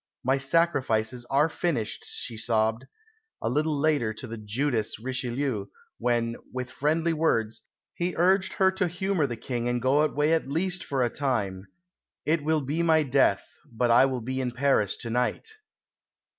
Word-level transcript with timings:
"My 0.23 0.39
sacrifices 0.39 1.25
are 1.29 1.47
finished," 1.47 2.05
she 2.07 2.35
sobbed, 2.35 2.85
a 3.39 3.47
little 3.51 3.79
later 3.79 4.15
to 4.15 4.25
the 4.25 4.35
"Judas," 4.39 4.97
Richelieu, 4.97 5.67
when, 5.99 6.37
with 6.51 6.71
friendly 6.71 7.13
words, 7.13 7.61
he 7.93 8.15
urged 8.17 8.53
her 8.53 8.71
to 8.71 8.87
humour 8.87 9.27
the 9.27 9.37
King 9.37 9.69
and 9.69 9.79
go 9.79 10.01
away 10.01 10.33
at 10.33 10.47
least 10.49 10.83
for 10.83 11.03
a 11.03 11.11
time; 11.11 11.67
"it 12.25 12.43
will 12.43 12.61
be 12.61 12.81
my 12.81 13.03
death, 13.03 13.47
but 13.71 13.91
I 13.91 14.05
will 14.05 14.21
be 14.21 14.41
in 14.41 14.53
Paris 14.53 14.97
to 14.97 15.11
night." 15.11 15.53